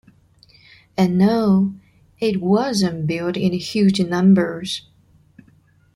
And, 0.97 1.15
no, 1.15 1.75
it 2.17 2.41
wasn't 2.41 3.05
built 3.05 3.37
in 3.37 3.53
huge 3.53 3.99
numbers. 3.99 4.89